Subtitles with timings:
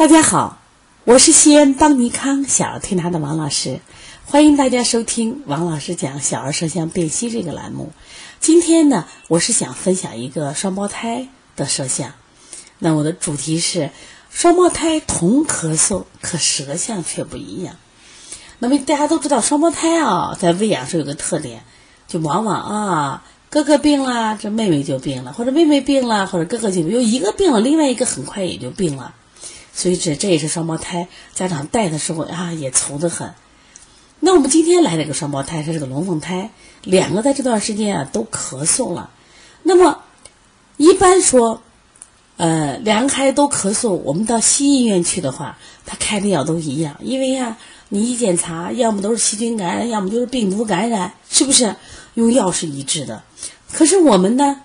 [0.00, 0.58] 大家好，
[1.04, 3.80] 我是西安邦尼康小儿推拿的王老师，
[4.24, 7.92] 欢迎大家收听王老师讲小儿舌象辨析这个栏目。
[8.40, 12.14] 今天呢，我是想分享一个双胞胎的舌象。
[12.78, 13.90] 那我的主题是
[14.30, 17.76] 双胞胎同咳嗽，可舌象却不一样。
[18.58, 21.62] 那么大家都知道，双胞胎啊，在喂养时有个特点，
[22.08, 29.14] 就往往啊，哥哥病了，这妹妹就病了，或者妹妹病了，或者哥哥就有一个病了，另外一个很快也就病了。
[29.72, 33.32] 所以这这也是双胞胎家长带的时候啊，也愁得很。
[34.20, 36.50] 那我们今天来了个双胞胎，它是个龙凤胎，
[36.82, 39.10] 两个在这段时间啊都咳嗽了。
[39.62, 40.02] 那么
[40.76, 41.62] 一般说，
[42.36, 47.56] 呃，两个孩子都咳嗽，我们到西医院去的话，他开的药都一样，因为呀，
[47.88, 51.76] 你一检查，要么都是细菌感染，要么就是病毒感染，是不是？
[52.14, 53.22] 用药是一致的。
[53.72, 54.62] 可是我们呢，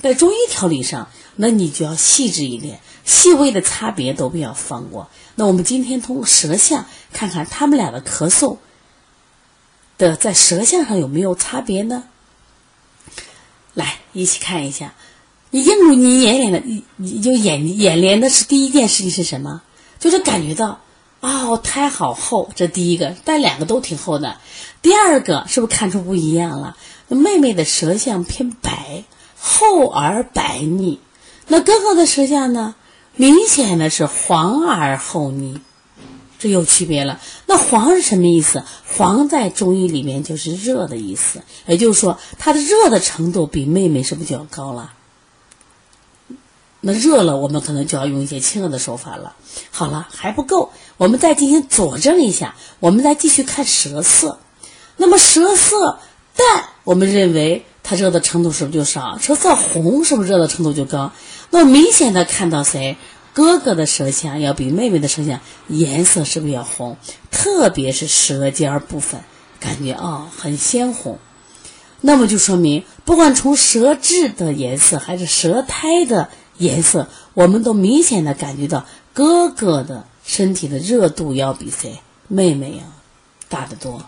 [0.00, 1.08] 在中医调理上，
[1.40, 2.80] 那你就要细致一点。
[3.04, 5.08] 细微的差别都不要放过。
[5.36, 8.58] 那我们今天通过舌象看看他们俩的咳嗽
[9.96, 12.04] 的在舌象上有没有差别呢？
[13.72, 14.92] 来，一起看一下。
[15.50, 19.62] 你映入你眼帘的，你你就眼眼帘的是第一件事情是什么？
[19.98, 20.80] 就是感觉到
[21.20, 24.36] 哦，胎好厚，这第一个，但两个都挺厚的。
[24.82, 26.76] 第二个是不是看出不一样了？
[27.08, 29.04] 妹妹的舌象偏白，
[29.38, 31.00] 厚而白腻。
[31.48, 32.74] 那哥哥的舌象呢？
[33.16, 35.60] 明显的是黄而厚腻，
[36.38, 37.18] 这有区别了。
[37.46, 38.62] 那黄是什么意思？
[38.86, 44.92] 黄在中医里面就是热的意思，也就是说它的热的程度比妹妹是不是就要高了？
[46.80, 49.34] 那热了，我们可能就要用一些清热的手法了。
[49.72, 52.54] 好了，还不够，我们再进行佐证一下。
[52.78, 54.38] 我们再继续看舌色，
[54.96, 55.98] 那么舌色
[56.36, 59.16] 淡，我们认为它热的程度是不是就少？
[59.18, 61.10] 舌色红是不是热的程度就高？
[61.48, 62.98] 那明显的看到谁，
[63.32, 66.98] 哥哥的舌象要比妹妹的舌象颜色是不是要红？
[67.30, 69.22] 特别是舌尖部分，
[69.58, 71.18] 感觉啊很鲜红。
[72.02, 76.28] 那么就说明，不管从舌质的颜色还是舌苔的
[76.58, 78.84] 颜色，我们都明显的感觉到
[79.14, 82.84] 哥哥的身体的热度要比谁妹妹要
[83.48, 84.04] 大得多。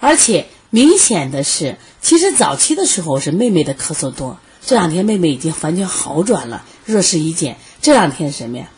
[0.00, 4.38] 而且明显的是，其实早期的时候是妹妹的咳嗽多。
[4.60, 7.58] 这两天妹妹已经完全好转了，热势一减。
[7.80, 8.68] 这两天什么呀？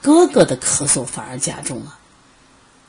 [0.00, 1.96] 哥哥的咳嗽反而加重了。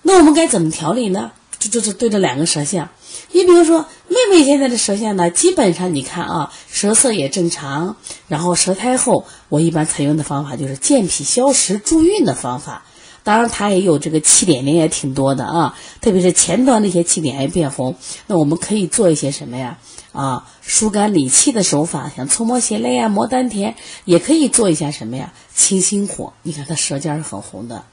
[0.02, 1.32] 那我们该怎么调理呢？
[1.60, 2.90] 就就是对着两个舌象。
[3.34, 9.28] 你比如说，妹妹现在的舌象呢，基本上你看啊，舌色也正常，然后舌苔厚。
[9.50, 12.84] 我一般采用的方法就是健脾消食助运的方法。
[13.24, 17.96] 当然，它也有这个气点点也挺多的啊，特别是前端那些气点还变红。
[18.28, 19.78] 那我们可以做一些什么呀？
[20.12, 23.76] 啊，疏肝理气的手法，像搓摩胁肋啊、摩丹田，
[24.06, 25.32] 也可以做一下什么呀？
[25.56, 26.34] 清心火。
[26.44, 27.86] 你看他舌尖是很红的。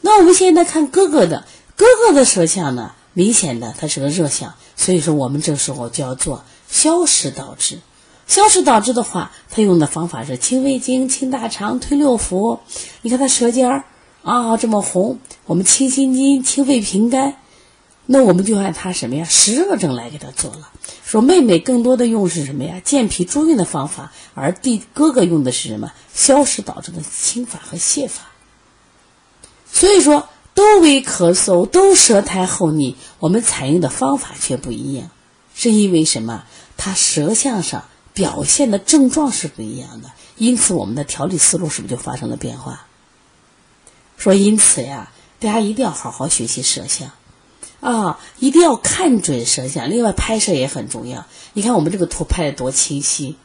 [0.00, 1.44] 那我们现在看哥哥的，
[1.76, 7.80] 哥哥的舌象呢，明显的它是个热象，所以说我们这时候就要做消食导滞。
[8.26, 12.60] 消食导滞的话，他用的方法是清胃经、清大肠、推六腑。
[13.02, 13.84] 你看他舌尖儿。
[14.22, 17.36] 啊，这么红，我们清心经、清肺平肝，
[18.06, 19.24] 那我们就按他什么呀？
[19.24, 20.70] 湿热症来给他做了。
[21.04, 22.80] 说妹妹更多的用是什么呀？
[22.84, 25.92] 健脾助运的方法，而弟哥哥用的是什么？
[26.12, 28.24] 消食导致的清法和泻法。
[29.72, 35.10] 所以说，都为咳嗽，都舌苔厚腻，我们采用的方法却不一样，
[35.54, 36.44] 是因为什么？
[36.76, 42.86] 他舌象上表现的症状是不一样的，因此我们的调理思路是不是就发生了变化？
[44.20, 47.10] 说因此呀，大家一定要好好学习舌象，
[47.80, 49.88] 啊，一定要看准舌象。
[49.88, 51.24] 另外拍摄也很重要。
[51.54, 53.36] 你看我们这个图拍的多清晰，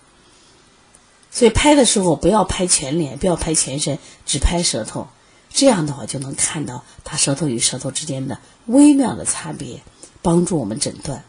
[1.32, 5.08] 所以拍的时候不要拍全脸，不要拍全身，只拍舌头。
[5.50, 9.82] 这样的话就能看到他舌头与舌头之间的微妙的差别，
[10.22, 11.24] 帮助我们诊断。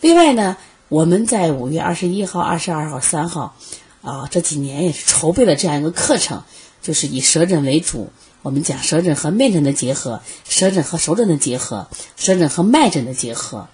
[0.00, 0.56] 另外呢，
[0.88, 3.56] 我们在五月二十一号、二十二号、三号，
[4.00, 6.44] 啊，这几年也是筹备了这样一个课程，
[6.80, 8.12] 就是以舌诊为主。
[8.42, 13.68] 我们讲舌诊和面诊的结合，舌诊和手诊的结合，舌诊和脉诊的结合，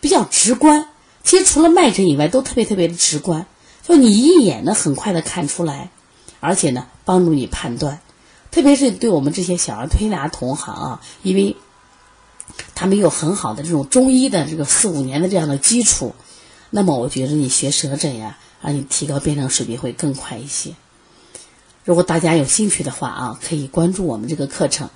[0.00, 0.88] 比较直观。
[1.22, 3.46] 其实除了脉诊以外，都特别特别的直观，
[3.86, 5.90] 就你一眼能很快的看出来，
[6.40, 8.00] 而且呢帮助你判断。
[8.50, 11.56] 特别是对我们这些小儿推拿同行啊，因为
[12.74, 16.14] 他们有很好的这种中医的这个四五年的这样的基础，
[16.70, 20.72] 那么我觉得你学舌诊呀，让你提高辩证水平会更快一些。
[21.88, 24.90] 如果大家有兴趣的话啊，可以关注我们这个课程，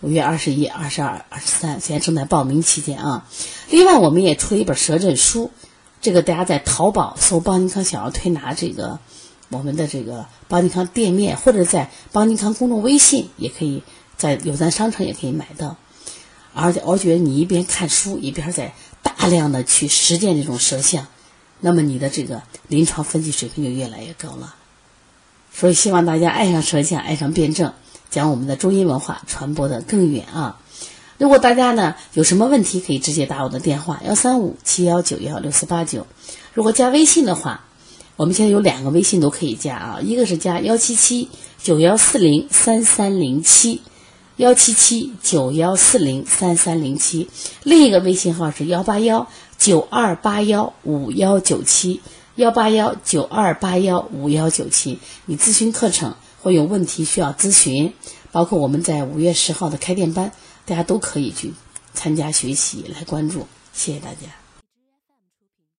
[0.00, 3.28] 五月二十一、二十二、二十三，现在正在报名期间啊。
[3.68, 5.50] 另外，我们也出了一本舌诊书，
[6.00, 8.98] 这个大家在淘宝搜“邦尼康小儿推拿”这个
[9.50, 13.82] 我们的这个邦尼康店面，或者在邦尼康公众微信也可以
[14.16, 15.76] 在有咱商城也可以买到。
[16.54, 18.72] 而且我觉得你一边看书一边在
[19.02, 21.08] 大量的去实践这种舌象，
[21.60, 24.54] 那么你的这个临床分析水平就越来越高了。
[25.52, 27.72] 所以希望大家爱上舌象，爱上辩证，
[28.10, 30.60] 将我们的中医文化传播的更远啊！
[31.18, 36.06] 如果大家呢有什么问题，可以直接打我的电话幺三五七幺九幺六四八九。
[36.54, 37.64] 如果加微信的话，
[38.14, 41.28] 我们现在有两个微信都可以加啊，一个是加幺七七
[41.60, 43.82] 九幺四零三三零七，
[44.36, 47.28] 幺七七九幺四零三三零七，
[47.64, 49.26] 另一个微信号是幺八幺
[49.58, 52.00] 九二八幺五幺九七，
[52.38, 55.00] 幺八幺九二八幺五幺九七。
[55.26, 57.94] 你咨询课程或有问题需要咨询，
[58.30, 60.30] 包括我们在五月十号的开店班。
[60.64, 61.52] 大家都可以去
[61.94, 64.47] 参加学习，来关注，谢谢大家。